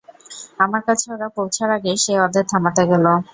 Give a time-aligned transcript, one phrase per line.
[0.59, 3.05] আমার কাছে ওরা পৌঁছার আগেই সে ওদের থামাতে গেল।